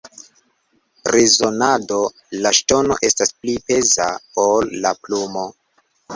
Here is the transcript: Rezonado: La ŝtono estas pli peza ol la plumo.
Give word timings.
Rezonado: 1.15 1.99
La 2.47 2.53
ŝtono 2.61 2.97
estas 3.11 3.33
pli 3.43 3.55
peza 3.69 4.09
ol 4.47 4.75
la 4.87 4.97
plumo. 5.05 5.47